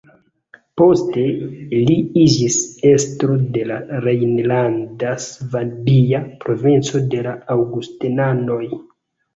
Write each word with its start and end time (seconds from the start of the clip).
Poste 0.81 1.25
li 1.89 1.97
iĝis 2.21 2.57
estro 2.93 3.37
de 3.59 3.67
la 3.73 3.77
rejnlanda-svabia 4.07 6.25
provinco 6.47 7.05
de 7.15 7.23
la 7.31 7.37
aŭgustenanoj. 7.59 8.63